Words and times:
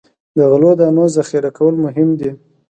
د 0.35 0.37
غلو 0.51 0.71
دانو 0.79 1.03
ذخیره 1.15 1.51
کول 1.57 1.75
مهم 1.85 2.09
دي. 2.19 2.31